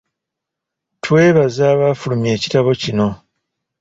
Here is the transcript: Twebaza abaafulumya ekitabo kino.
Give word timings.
Twebaza 1.03 1.63
abaafulumya 1.73 2.29
ekitabo 2.37 2.69
kino. 2.81 3.07